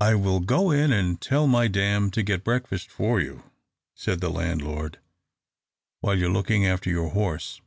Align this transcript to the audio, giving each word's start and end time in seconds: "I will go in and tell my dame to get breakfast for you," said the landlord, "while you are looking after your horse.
"I 0.00 0.14
will 0.14 0.40
go 0.40 0.70
in 0.70 0.92
and 0.94 1.20
tell 1.20 1.46
my 1.46 1.68
dame 1.68 2.10
to 2.12 2.22
get 2.22 2.42
breakfast 2.42 2.90
for 2.90 3.20
you," 3.20 3.42
said 3.94 4.22
the 4.22 4.30
landlord, 4.30 4.98
"while 6.00 6.16
you 6.18 6.24
are 6.24 6.30
looking 6.32 6.64
after 6.64 6.88
your 6.88 7.10
horse. 7.10 7.60